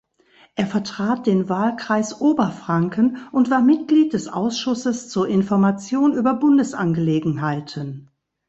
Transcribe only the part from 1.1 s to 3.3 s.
den Wahlkreis Oberfranken